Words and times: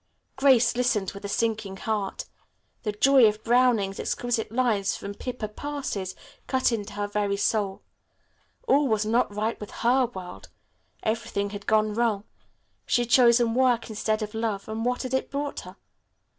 Grace 0.35 0.75
listened 0.75 1.11
with 1.11 1.23
a 1.23 1.27
sinking 1.29 1.77
heart. 1.77 2.25
The 2.81 2.91
joy 2.91 3.27
of 3.27 3.43
Browning's 3.43 3.99
exquisite 3.99 4.51
lines 4.51 4.97
from 4.97 5.13
"Pippa 5.13 5.47
Passes" 5.49 6.15
cut 6.47 6.71
into 6.71 6.93
her 6.93 7.05
very 7.05 7.37
soul. 7.37 7.83
All 8.67 8.87
was 8.87 9.05
not 9.05 9.31
right 9.31 9.59
with 9.59 9.69
her 9.69 10.07
world. 10.07 10.49
Everything 11.03 11.51
had 11.51 11.67
gone 11.67 11.93
wrong. 11.93 12.23
She 12.87 13.03
had 13.03 13.11
chosen 13.11 13.53
work 13.53 13.91
instead 13.91 14.23
of 14.23 14.33
love, 14.33 14.67
and 14.67 14.83
what 14.85 15.05
it 15.05 15.29
brought 15.29 15.59
her? 15.59 15.75